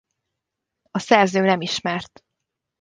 [0.91, 2.23] A szerző nem ismert.